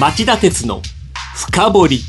[0.00, 0.80] 町田鉄の
[1.36, 2.00] 深掘り。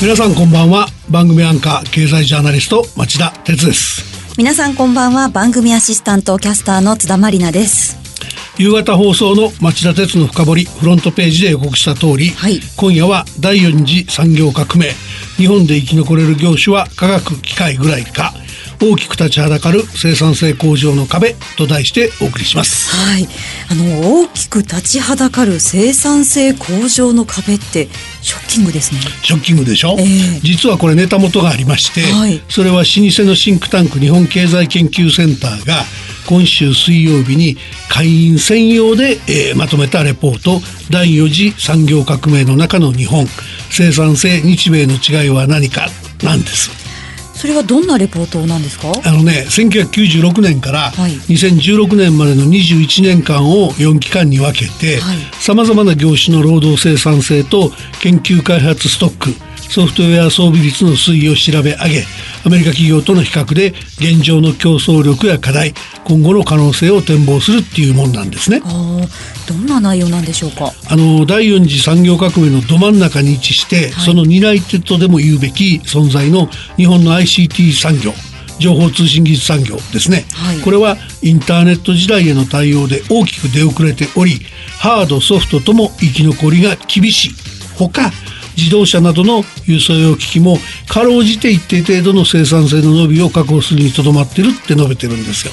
[0.00, 0.88] 皆さんこんばんは。
[1.08, 4.36] 番組アンカー経済ジャーナリスト町田鉄です。
[4.36, 5.30] 皆さんこんばんは。
[5.30, 7.96] 番組アシスタントキャスターの津田まりなです。
[8.58, 12.60] 夕方放送の町田鉄の深掘りフロントページで予告した通り、はい。
[12.76, 14.92] 今夜は第四次産業革命。
[15.38, 18.34] 日本で生き残れる業種は科学機械ぐらいか
[18.80, 22.94] 大きく立ちはだかる生産性向上の壁と題してお送りします。
[22.94, 23.28] はい。
[23.70, 27.88] あの大きく立ちはだかる生産性向上の壁って
[28.22, 29.00] ショッキングですね。
[29.22, 30.40] ショッキングでしょ、ええ。
[30.42, 32.40] 実はこれネタ元がありまして、はい。
[32.48, 35.82] それは老舗のシンクタンク日本経済研究センターが
[36.28, 37.56] 今週水曜日に
[37.88, 40.60] 会員専用で、えーまとめたレポート。
[40.90, 43.26] 第4次産業革命の中の日本。
[43.70, 45.88] 生産性日米の違いは何か？
[46.22, 46.70] なんです
[47.38, 48.92] それはどんなレポートなんですか？
[49.04, 51.12] あのね1996年からはい。
[51.12, 55.18] 2016年までの21年間を4期間に分けてはい。
[55.40, 59.30] さまざまな業種の労働生産性と研究開発ストック
[59.70, 62.04] ソフトウェア装備率の推移を調べ上げ
[62.48, 65.74] アメリカ企業との比較で現状の競争力や課題
[66.06, 68.62] 今後の可能性を展望するっていうもんなんですね。
[69.46, 70.72] どんな内容なんでしょうか？
[70.88, 76.46] あの第四次産業革命のど真ん中に位置して、その担い手とでも言うべき存在の
[76.78, 78.14] 日本の ICT 産業
[78.58, 80.60] 情報通信技術産業ですね、はい。
[80.62, 84.40] これはインターネット時代への対応で大きく出遅れており
[84.78, 87.30] ハードソフトとも生き残りが厳しい。
[87.76, 88.10] ほか
[88.58, 95.52] 自動車などの輸送用機器もかろうじて一定程度の生産性の伸びを確保するにとどまってるって述べてるんですよ。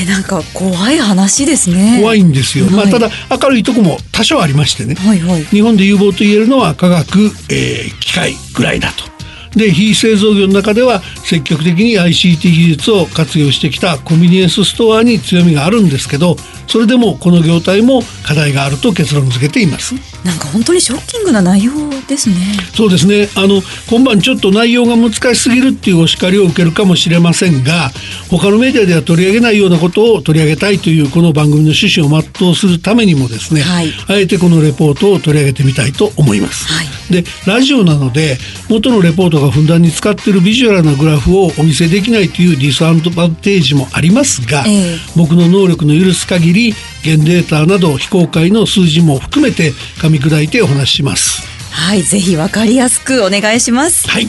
[0.00, 1.98] えーなんか怖い話ですね。
[2.00, 5.44] 怖いんですよ、まあ、はいただ明るいとこも多少ありましてね、はいはい。
[5.44, 9.15] 日本で有望と言えるのは科学、えー機械ぐらいだと。
[9.56, 19.94] で非製造業の中では積極的に ICT 技術を活用してきたコンビニエンスストアに強みがあるんですけどそれでもこの業態も課題があると結論付けています。
[20.24, 21.72] なんか本当にショッキングな内容
[22.08, 22.34] ですね
[22.74, 27.90] そうですねあの今晩ちょっと内容が難しすぎるっていうお叱りを受けるかもしれませんが
[28.28, 36.66] 他のメディアでは取り上げないようなことを取り上げたいというこの番組の趣旨を全うするためにもですね、はいあえてこのレポートを取り上げてみたいと思います。
[36.66, 38.36] はいでラジオなので
[38.68, 44.96] 元のレポートがふんだんに使っているビジュアルなグラフをお見せできないというディスアドバンテージもありますが、ええ。
[45.16, 46.70] 僕の能力の許す限り
[47.00, 51.42] 現データなど非公開の数字も含めて噛み砕いてお話しします。
[51.70, 54.08] はいぜひわかりやすくお願いします。
[54.08, 54.28] はい。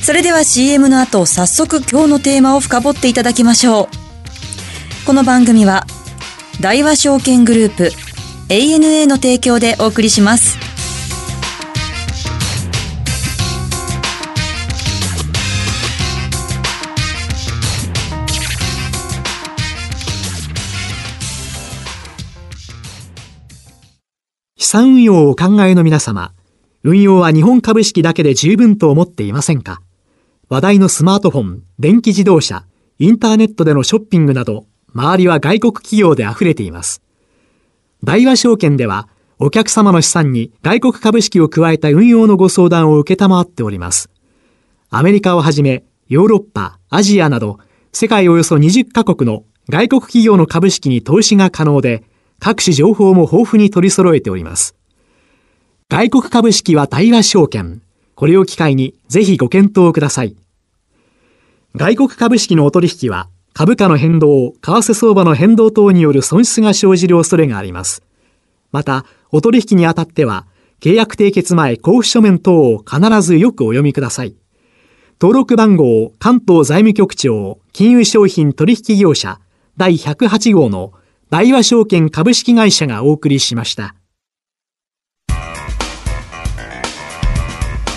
[0.00, 5.06] それでは CM の後早速今日のテーマを深掘っていただきましょう。
[5.06, 5.86] この番組は
[6.60, 7.90] 大和証券グループ
[8.48, 10.71] ANA の提供でお送りします
[24.72, 26.32] 産運用をお考えの皆様、
[26.82, 29.82] 運用は日本株式だけで十分と思っていませんか？
[30.48, 32.64] 話題のスマートフォン、電気自動車、
[32.98, 37.02] インターネットでのショッピングなど、周りは外国企業で溢れています。
[38.02, 44.08] 大和証券では、お客様の資産に外国株式を加えた運用のご相談を受けたまわっております。
[44.88, 47.58] アメリカをはじめ、ヨーロッパ、アジアなど、
[47.92, 52.04] 世界およそ20カ国の外国企業の株式に投資が可能で、
[52.44, 54.74] 各種情報も豊富に取り揃えております。
[55.88, 57.82] 外国株式は大和証券。
[58.16, 60.34] これを機会にぜひご検討ください。
[61.76, 68.02] 外国株式のお取引は、株価の変動、為替相場の変動等による損失が生じる恐れがあります。
[68.72, 70.46] また、お取引にあたっては、
[70.80, 74.34] 契約締結前交付書面等を必ずよくお読みください。
[75.20, 79.38] 登録番号関東財務局長金融商品取引業者
[79.76, 80.92] 第108号の
[81.32, 83.94] 大和証券株式会社がお送りしました。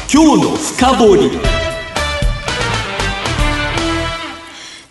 [0.10, 1.65] 今日の深掘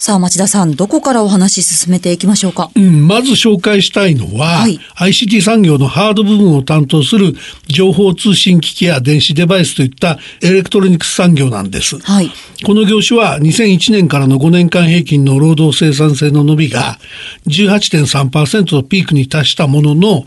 [0.04, 2.70] さあ町田さんどこからお話し進めていきましょうか？
[2.76, 4.78] うん、まず紹介したいのは、はい。
[4.96, 7.32] ICT 産業のハード部分を担当する
[7.69, 11.99] 情報通信機器や電子デバイスといったエレクトロニクス産業なんです。
[12.00, 12.31] はい。
[12.67, 16.99] この業種は2001年からの5年間平均の労働生産性の伸びが
[17.46, 20.26] 18.3%とピークに達したものの、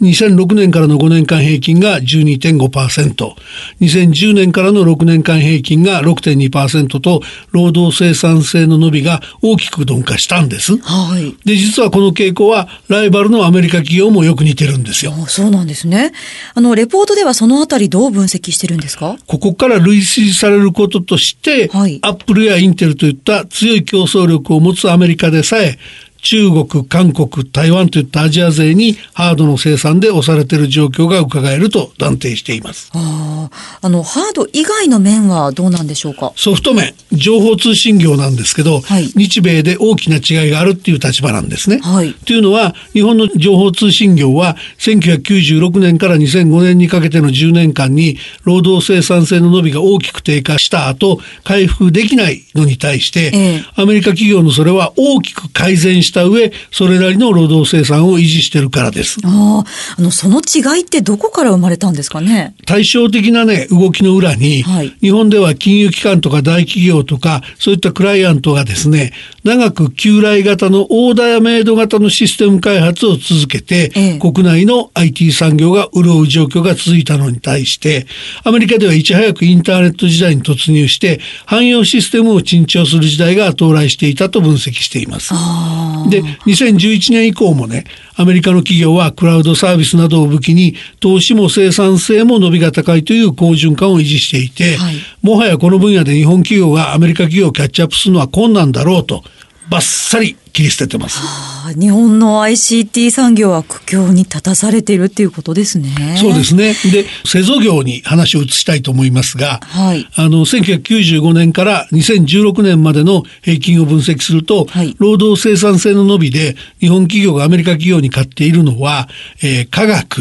[0.00, 3.34] 2006年からの5年間平均が12.5%、
[3.80, 10.76] 2010年からの6年間平均が6.2%と、労働生産性の伸びが大きく鈍化したんです。
[10.78, 15.12] はいで、実はこの傾向は、ライバルのアメリカ企業もよく似てるんですよ。
[15.16, 16.12] あそうなんですね
[16.54, 19.16] あのレポートではそのあたりどう分析してるんですか？
[19.26, 25.78] ここから類推されることとして、はいアップルやインテルといった強い競争力を持つアメリカでさえ、
[26.22, 32.90] 中国、韓国、台湾といったアジア勢にハードの生産で押されている状況が伺えると断定しています。
[32.94, 36.32] ああ、あの、ハード以外の面はどうなんでしょうか？
[36.36, 41.78] ソフト面、情報通信業なんですけど、はい日米で大きな違いがあるっていう立場なんですね。
[41.82, 59.18] はいというのは、日本の情報通信業は、1996年から2005年にかけての10年間に、労働生産性の伸びが大きく低下した後、回復できないのに対して、ええアメリカ企業のそれは大きく改善した上、それなりの労働生産を維持してるからです。
[59.24, 59.64] ああ、
[59.98, 62.54] あの、その違いってどこから生まれたんですかね？
[62.66, 69.12] 対照的なね、動きの裏に、はい日本では金融機関とか大企業とか、そういったクライアントがですね、
[69.42, 78.06] 長く旧来型のオーダーやメイド型のシステム開発を続けて、ええ国内の IT 産業が潤う状況が続いたのに対して、
[78.44, 85.30] アメリカではいち早くインターネット時代に突入して、汎用システムを珍重する時代が到来していたと分析しています。
[85.32, 87.84] あで、2011年以降もね、
[88.20, 94.96] アメリカの企業はクラウドサービスなどを武器に、投資も生産性も伸びが高いという好循環を維持していて、はい。
[95.22, 99.24] もはやこの分野で日本企業がアメリカ企業をキャッチアップするのは困難だろうと、
[99.70, 101.20] バッサリ切り捨ててます。
[101.22, 106.16] あ、日本の ICT 産業は苦境に立たされているっていうことですね。
[106.18, 106.74] そうですね。
[106.92, 119.08] で、製造業に話を移したいと思いますが、はいあの、1995年から2016年までの平均を分析すると、はい労働生産性の伸びで日本企業がアメリカ企業に勝っているのは、
[119.42, 120.20] えー科学、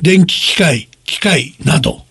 [0.00, 2.04] 電気機械、機械など、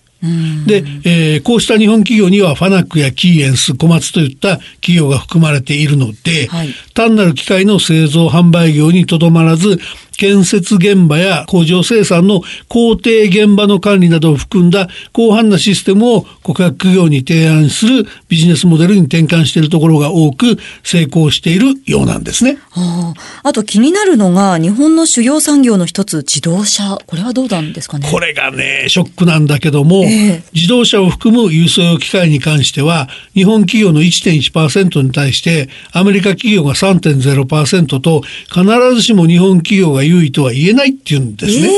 [0.65, 6.69] で、えーこうした日本企業にはファナックやキーエンス、小松といった企業が含まれているので、はい。
[6.93, 9.79] 単なる機械の製造販売業にとどまらず、
[10.21, 22.59] 建設現場や工場生産の工程現場の管理などを含んだ広範なシステムを顧客企業に提案するビジネスモデルに転換しているところが多く成功しているようなんですね。
[22.73, 23.13] あ
[23.43, 26.99] ああと気になるのが日本の主要産業の一つ自動車。
[27.07, 28.07] これはどうなんですかね？
[28.11, 30.43] これがね、ショックなんだけども、ええ。
[30.53, 38.21] 自動車を含む輸送用機械に関しては、日本企業の1.1%に対して、アメリカ企業が3.0%と、
[38.53, 38.63] 必
[38.95, 41.69] ずしも日本企業が優位とは言えないっていうんですね。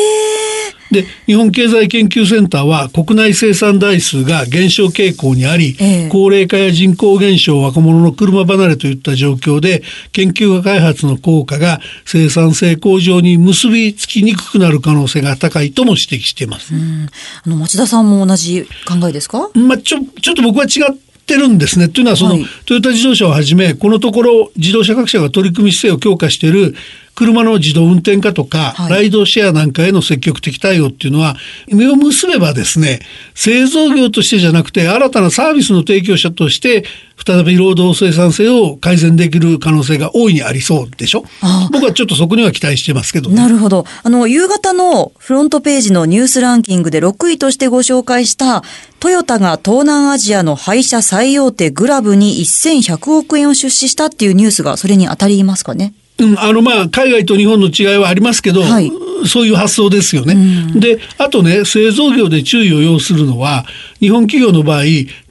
[0.91, 9.81] で、日本経済研究センターは国内生産台数が減少傾向にあり、ええ高齢化や人口減少、若者の車離れといった状況で、
[10.11, 16.75] 研究開発の効果が生産性向上に結びつきにくくなる可能性が高いとも指摘しています。
[17.43, 19.49] あの町田さんも同じ考えですか？
[19.55, 20.95] まあ、ちょ、ちょっと僕は違っ
[21.25, 21.89] てるんですね。
[21.89, 26.75] というのは、その、はいトヨタ自動車をはじめ、このところ自動車各社が取り組み姿勢を強化している
[27.15, 31.35] 車の自動運転化とか、はいライドシェアなんかへの積極的対応っていうのは、
[31.67, 32.99] 実を結べばですね、
[33.33, 36.83] 製造業としてじゃなくて、新たなサービスの提供者として、
[37.25, 41.23] 再び労働生産性を改善できる可能性が大いにありそうでしょ？
[41.71, 43.85] 僕はちょっとそこには期待してますけどね、なるほど。
[44.03, 48.63] あの、夕方のフロントページのニュースランキングで6位としてご紹介した、
[48.99, 55.93] トヨタが東南アジアの廃車最大手グラブに1100億円を出資したっていうニュースがそれに当たりますかね？
[56.23, 58.91] うん、あのまあ海外と日本の違いはありますけど、はい
[59.25, 60.35] そういう発想ですよね。
[60.75, 63.65] であとね製造業で注意を要するのは
[64.03, 64.81] 日本企業の場合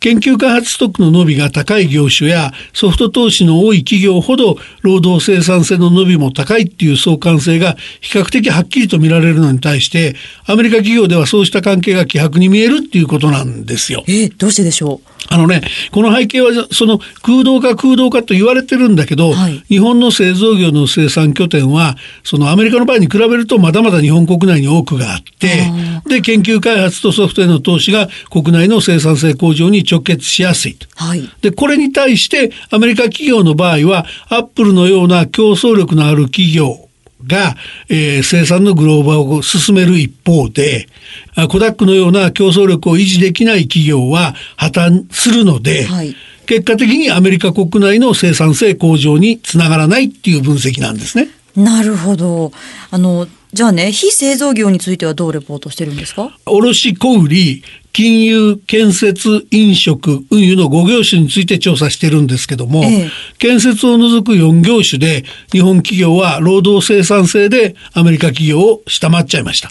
[0.00, 14.04] 研究開発ストックの伸びが高い業種やソフト投資の多い企業ほど労働生産性の伸びも高いっていう相関性が比較的はっきりと見られるのに対してアメリカ企業ではそうした関係が希薄に見えるっていうことなんですよ。
[14.08, 15.08] えどうしてでしょう？
[15.28, 15.62] あのね、
[15.92, 19.62] この背景はその空洞化空洞化と言われてるんだけど、はい。
[19.68, 25.70] 日本の製造業の生産拠点はそのアメリカの場合に比べるとまだまだ日本国内に多くがあって
[26.06, 30.86] で研究開発とソフトへの投資が国内の生産性向上に直結しやすいと。
[30.96, 31.28] はい。
[31.40, 36.88] で、これに対してアメリカ企業の場合は、アップルのような競争力のある企業
[37.26, 37.56] が、
[37.88, 40.88] えー生産のグローバルを進める一方で、
[41.34, 46.14] あコダックのような競争力を維持できない企業は破綻するので、はい
[46.44, 51.28] 結果的にアメリカ国内の生産性向上につながらないっていう分析なんですね。
[51.54, 52.52] なるほど。
[52.90, 56.36] あの、じゃあね、非製造業についてはどうレポートしてるんですか？
[56.46, 57.62] 卸小売、
[57.92, 69.70] 金融、建設、飲食、運輸の5業種について調査してるんですけども、ええ建設を除く4業種で日本企業は労働生産性でアメリカ企業を下回っちゃいました。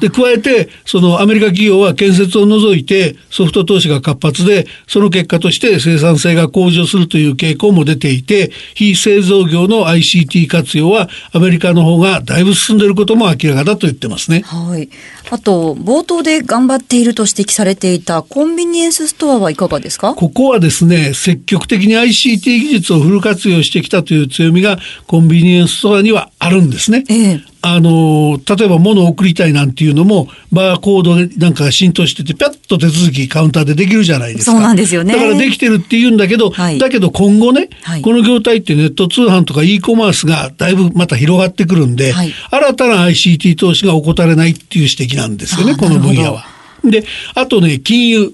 [0.00, 14.42] で加えてそのアメリカ企業は建設を除いてソフト投資が活発でその結果として生産性が向上するという傾向も出ていて非製造業の ICT 活用はアメリカの方がだいぶ進んでいることも明らかだと言ってますね。
[14.44, 14.88] はい。
[15.30, 20.14] あと、冒頭で頑張っていると指摘されていたコンビニエンスストアはいかがですか？
[20.14, 27.04] ここはですね、積極的に ICT 技術をフル活用してきたという強みがコンビニエンスストアにはあるんですね。
[27.10, 27.40] ええ。
[27.60, 34.52] あの、例えば物を送りたいなんていうのも、バーコードなんかが浸透してて、ぴゃっと手続きカウンターでできるじゃないですか。
[34.52, 46.46] そうなんですよねだからできてるって言うんだけど、はいだけど今後ね、はいこの業態ってネット通販とか e コマースがだいぶまた広がってくるんで、はい新たな ICT 投資が怠れないっていう指摘なんですよね、この分野は。
[46.84, 48.32] で、あとね、金融。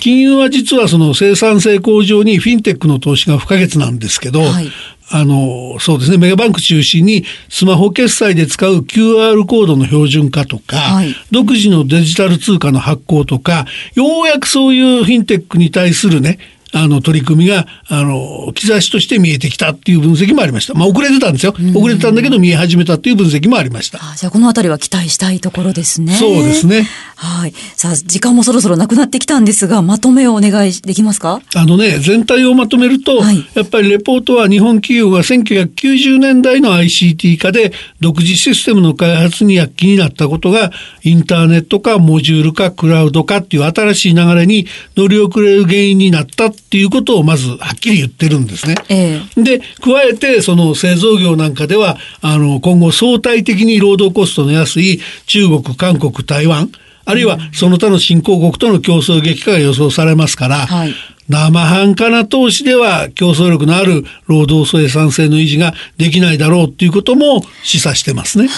[0.00, 4.70] 金融は実はその生産性向上にフィンテックの投資が不可欠なんですけど、はい
[5.10, 11.14] あの、そうですね、メガバンク中心にスマホ決済で使う QR コードの標準化とか、はい。
[11.30, 16.38] 独自のデジタル通貨の発行とか、ようやくそういうフィンテックに対するね、
[16.74, 20.74] あの取り組みがあの兆しとして見えてきたっていう分析もありました。
[20.74, 21.54] まあ遅れてたんですよ。
[21.74, 23.98] 遅れてたんだけど見え始めたっていう分析もありました。
[24.00, 26.14] あじゃあこのあたりは期待したいところですね。
[26.14, 26.88] そうですね。
[27.16, 27.54] はい。
[27.76, 31.40] さあ、時間もそろそろなくなってきたんですが、まとめをお願いできますか？
[31.54, 44.66] あのね、全体をまとめると、はいやっぱりレポートは日本企業が1990年代の ICT 化で独自システムの開発に躍起になったことが、インターネット化、モジュール化、クラウド化っていう新しい流れに
[44.96, 48.74] 乗り遅れる原因になったっていうことをまずはっきり言ってるんですね。
[48.88, 56.70] えで、加えて、その製造業なんかでは、あの、今後相対的に労働コストの安い中国、韓国、台湾、
[57.06, 60.94] あるいはその他の新興国との競争激化が予想されますから、はい。
[61.26, 68.50] 生半可な投資では競争力のある労働生産性の維持ができないだろうっていうことも示唆してますね。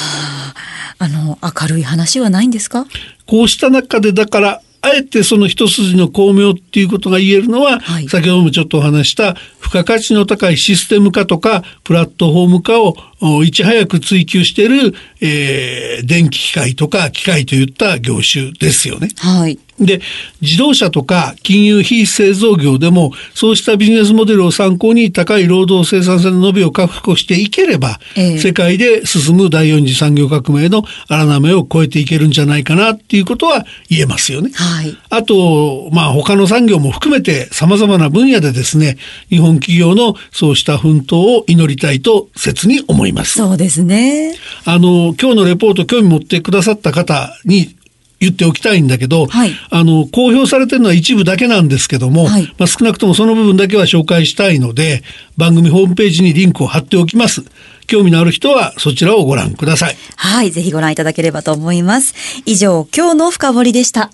[0.99, 2.87] あの、明るい話はないんですか？
[3.27, 8.09] こうした中でだからあえてその一筋の巧妙っていうことが言えるのは、はい。
[8.09, 19.09] 先ほどもちょっとお話した付加価値の高いシステム化とかプラットフォーム化をおいち早く追求している、えー電気機械とか機械といった業種ですよね。
[19.17, 19.59] はい。
[19.79, 20.01] で、
[20.41, 34.51] 自動車とか金融非製造業でも、そうしたビジネスモデルを参考に高い労働生産性の伸びを確保していければ、ええ世界で進む第四次産業革命の荒波を超えていけるんじゃないかなっていうことは言えますよね。
[34.55, 34.97] はい。
[35.11, 38.97] あと、まあ他の産業も含めて様々な分野でですね、
[39.29, 43.06] 日本企業のそうした奮闘を祈りたいと切に思います。
[43.25, 44.35] そうですね。
[44.65, 47.77] あの、今日のレポート興味持ってくださった方に
[48.19, 55.03] 言っておきたいんだけど、はいあの、公表されてるのは一部だけなんですけども、はいまあ、少なくともその部分だけは紹介したいので、
[55.37, 57.45] 番組ホームページにリンクを貼っておきます。
[57.87, 59.97] 興味のある人はそちらをご覧ください。
[60.17, 60.51] はい。
[60.51, 62.15] ぜひご覧いただければと思います。
[62.47, 64.11] 以上、今日の深掘りでした。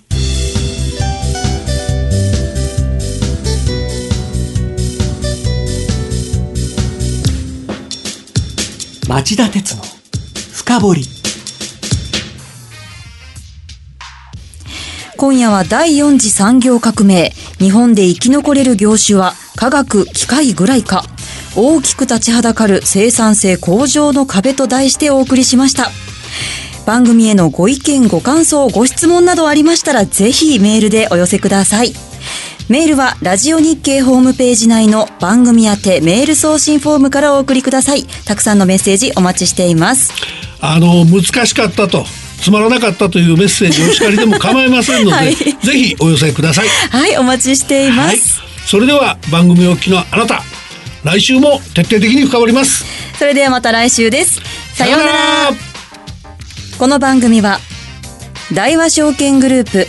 [9.13, 9.83] 町田鉄の
[10.55, 11.03] 深掘り
[15.17, 17.29] 今夜は第4次産業革命。
[17.59, 21.03] 日本で生き残れる業種は科学、機械ぐらいか。
[21.55, 25.91] 大きく立ちはだかる生産性向上の壁と題してお送りしました。
[26.87, 31.93] 番組へのご意見、ご感想、ご質問などありましたらぜひメールでお寄せください。
[32.69, 38.03] メールはラジオ日経ホームページ内の番組宛てメール送信フォームからお送りください。
[38.25, 40.13] たくさんのメッセージお待ちしています。
[40.61, 42.05] あの、難しかったと、
[42.41, 46.67] つまらなかったというメッセージお叱りでも構いませんので、 はいぜひお寄せください。
[46.89, 48.41] はい、お待ちしていまはいす。。
[48.65, 50.41] それでは番組をお聞きのあなた、
[51.03, 52.85] 来週も徹底的に深掘ります。
[53.19, 54.39] それではまた来週です。
[54.73, 55.13] さようなら。
[56.77, 57.59] この番組は
[58.53, 59.87] 大和証券グループ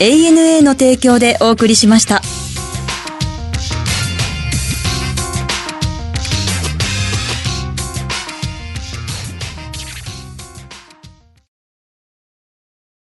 [0.00, 2.22] ANA の提供でお送りしました。